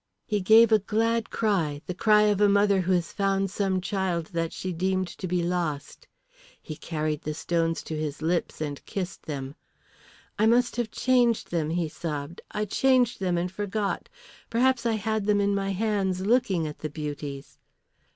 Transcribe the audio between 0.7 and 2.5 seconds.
a glad cry, the cry of a